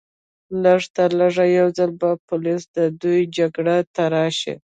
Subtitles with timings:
[0.63, 4.55] لږترلږه یو ځل به پولیس د دوی جګړې ته راشي